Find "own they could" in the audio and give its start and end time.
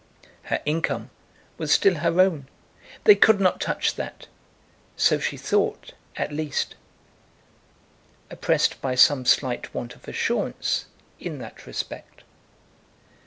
2.19-3.39